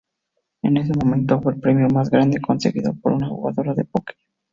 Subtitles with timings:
[0.63, 4.15] En ese momento, fue el premio más grande conseguido por una jugadora de poker.